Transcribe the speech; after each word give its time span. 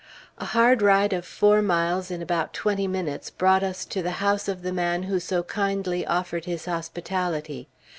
A 0.39 0.45
hard 0.45 0.81
ride 0.81 1.13
of 1.13 1.25
four 1.27 1.61
miles 1.61 2.09
in 2.09 2.23
about 2.23 2.53
twenty 2.55 2.87
minutes 2.87 3.29
brought 3.29 3.61
us 3.61 3.85
to 3.85 4.01
the 4.01 4.13
house 4.17 4.47
of 4.47 4.63
the 4.63 4.73
man 4.73 5.03
who 5.03 5.19
so 5.19 5.43
kindly 5.43 6.07
offered 6.07 6.45
his 6.45 6.65
hospitality. 6.65 7.67